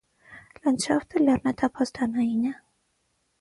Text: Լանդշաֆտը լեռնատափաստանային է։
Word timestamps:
Լանդշաֆտը 0.61 1.21
լեռնատափաստանային 1.25 2.49
է։ 2.55 2.57